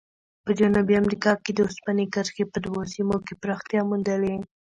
[0.45, 4.35] په جنوبي امریکا کې د اوسپنې کرښې په دوو سیمو کې پراختیا موندلې.